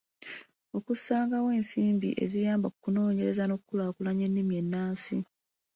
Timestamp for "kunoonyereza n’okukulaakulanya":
2.83-4.23